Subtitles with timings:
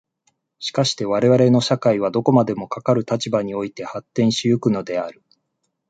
[0.57, 5.21] しかして我々の社会はどこまでもかかる立場において発展し行くのである。